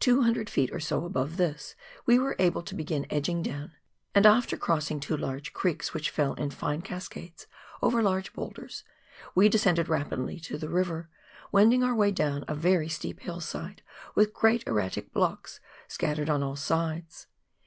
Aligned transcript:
Two 0.00 0.22
hundred 0.22 0.48
feet 0.48 0.72
or 0.72 0.80
so 0.80 1.04
above 1.04 1.36
this 1.36 1.74
we 2.06 2.18
were 2.18 2.34
able 2.38 2.62
to 2.62 2.74
begin 2.74 3.06
edging 3.10 3.42
down, 3.42 3.72
and 4.14 4.24
after 4.24 4.56
crossing 4.56 5.00
two 5.00 5.18
large 5.18 5.52
creeks 5.52 5.92
which 5.92 6.08
fell 6.08 6.32
in 6.32 6.48
fine 6.50 6.80
cascades 6.80 7.46
over 7.82 8.02
large 8.02 8.32
boulders, 8.32 8.84
we 9.34 9.50
descended 9.50 9.86
rapidly 9.90 10.40
to 10.40 10.56
the 10.56 10.70
river, 10.70 11.10
wending 11.52 11.84
our 11.84 11.94
way 11.94 12.10
down 12.10 12.42
a 12.48 12.54
very 12.54 12.88
steep 12.88 13.20
hillside 13.20 13.82
with 14.14 14.32
great 14.32 14.66
erratic 14.66 15.12
blocks 15.12 15.60
scattered 15.88 16.30
on 16.30 16.42
all 16.42 16.56
sides. 16.56 17.26